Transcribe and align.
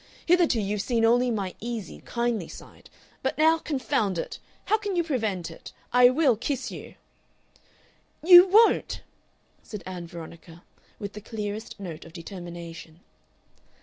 Hitherto 0.25 0.59
you've 0.59 0.81
seen 0.81 1.05
only 1.05 1.29
my 1.29 1.53
easy, 1.59 2.01
kindly 2.05 2.47
side. 2.47 2.89
But 3.21 3.37
now 3.37 3.59
confound 3.59 4.17
it! 4.17 4.39
how 4.65 4.79
can 4.79 4.95
you 4.95 5.03
prevent 5.03 5.51
it? 5.51 5.73
I 5.93 6.09
will 6.09 6.35
kiss 6.35 6.71
you." 6.71 6.95
"You 8.23 8.47
won't!" 8.47 9.03
said 9.61 9.83
Ann 9.85 10.07
Veronica; 10.07 10.63
with 10.97 11.13
the 11.13 11.21
clearest 11.21 11.79
note 11.79 12.03
of 12.03 12.13
determination. 12.13 13.01